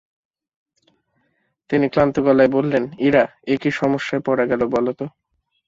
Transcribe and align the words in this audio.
তিনি 1.69 1.85
ক্লান্ত 1.89 2.15
গলায় 2.19 2.51
বললেন, 2.51 2.83
ইরা, 2.99 3.23
এ 3.43 3.55
কী 3.61 3.69
সমস্যায় 3.71 4.21
পড়া 4.25 4.45
গেল 4.45 4.61
বল 4.65 4.85
তো! 4.91 5.05